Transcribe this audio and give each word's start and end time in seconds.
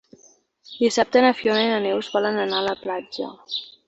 Dissabte 0.77 1.21
na 1.25 1.29
Fiona 1.41 1.65
i 1.65 1.67
na 1.73 1.77
Neus 1.83 2.09
volen 2.15 2.39
anar 2.45 2.63
a 2.63 2.67
la 2.69 2.73
platja. 2.87 3.29